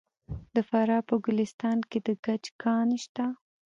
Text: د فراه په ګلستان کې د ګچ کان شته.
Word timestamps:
د 0.53 0.55
فراه 0.69 1.03
په 1.09 1.15
ګلستان 1.25 1.77
کې 1.89 1.99
د 2.05 2.07
ګچ 2.25 2.43
کان 2.61 2.87
شته. 3.03 3.25